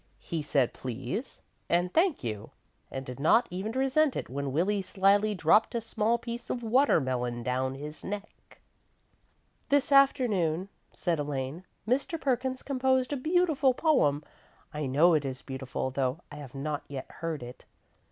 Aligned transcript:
He 0.17 0.41
said 0.41 0.73
"please" 0.73 1.41
and 1.69 1.93
"thank 1.93 2.23
you," 2.23 2.49
and 2.89 3.05
did 3.05 3.19
not 3.19 3.45
even 3.51 3.73
resent 3.73 4.15
it 4.15 4.31
when 4.31 4.51
Willie 4.51 4.81
slyly 4.81 5.35
dropped 5.35 5.75
a 5.75 5.79
small 5.79 6.17
piece 6.17 6.49
of 6.49 6.63
watermelon 6.63 7.43
down 7.43 7.75
his 7.75 8.03
neck. 8.03 8.59
"This 9.69 9.91
afternoon," 9.91 10.69
said 10.91 11.19
Elaine, 11.19 11.65
"Mr. 11.87 12.19
Perkins 12.19 12.63
composed 12.63 13.13
a 13.13 13.15
beautiful 13.15 13.75
poem. 13.75 14.23
I 14.73 14.87
know 14.87 15.13
it 15.13 15.23
is 15.23 15.43
beautiful, 15.43 15.91
though 15.91 16.21
I 16.31 16.37
have 16.37 16.55
not 16.55 16.81
yet 16.87 17.05
heard 17.19 17.43
it. 17.43 17.65